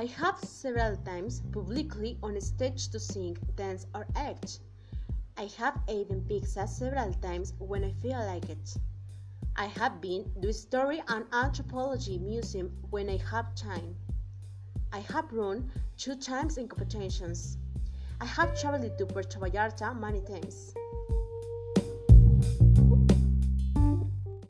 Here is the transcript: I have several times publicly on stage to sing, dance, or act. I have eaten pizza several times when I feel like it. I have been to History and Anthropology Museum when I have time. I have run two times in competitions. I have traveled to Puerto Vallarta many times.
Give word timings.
I 0.00 0.06
have 0.06 0.38
several 0.38 0.96
times 0.96 1.42
publicly 1.52 2.16
on 2.22 2.40
stage 2.40 2.88
to 2.88 2.98
sing, 2.98 3.36
dance, 3.54 3.86
or 3.94 4.06
act. 4.16 4.60
I 5.36 5.50
have 5.58 5.78
eaten 5.90 6.22
pizza 6.22 6.66
several 6.66 7.12
times 7.12 7.52
when 7.58 7.84
I 7.84 7.92
feel 7.92 8.18
like 8.18 8.48
it. 8.48 8.76
I 9.56 9.66
have 9.66 10.00
been 10.00 10.24
to 10.40 10.46
History 10.46 11.02
and 11.08 11.26
Anthropology 11.34 12.16
Museum 12.16 12.72
when 12.88 13.10
I 13.10 13.18
have 13.30 13.54
time. 13.54 13.94
I 14.90 15.00
have 15.00 15.30
run 15.34 15.70
two 15.98 16.16
times 16.16 16.56
in 16.56 16.66
competitions. 16.66 17.58
I 18.22 18.24
have 18.24 18.58
traveled 18.58 18.96
to 18.96 19.04
Puerto 19.04 19.38
Vallarta 19.38 19.94
many 19.94 20.22
times. 20.22 20.72